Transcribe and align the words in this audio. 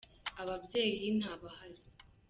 ababyeyi 0.41 1.07
ntabahari. 1.19 1.83